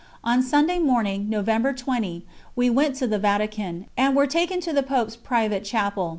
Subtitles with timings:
[0.23, 4.81] On Sunday morning, November 20, we went to the Vatican, and were taken to the
[4.81, 6.09] Pope's private chapel.